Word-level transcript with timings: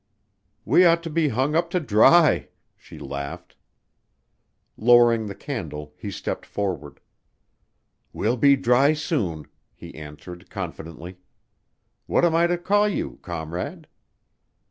"We 0.65 0.83
ought 0.83 1.03
to 1.03 1.11
be 1.11 1.27
hung 1.29 1.55
up 1.55 1.69
to 1.69 1.79
dry," 1.79 2.49
she 2.75 2.97
laughed. 2.97 3.55
Lowering 4.75 5.27
the 5.27 5.35
candle, 5.35 5.93
he 5.95 6.09
stepped 6.09 6.43
forward. 6.43 6.99
"We'll 8.11 8.35
be 8.35 8.55
dry 8.55 8.93
soon," 8.93 9.45
he 9.75 9.93
answered 9.93 10.49
confidently. 10.49 11.19
"What 12.07 12.25
am 12.25 12.33
I 12.33 12.47
to 12.47 12.57
call 12.57 12.89
you, 12.89 13.19
comrade?" 13.21 13.85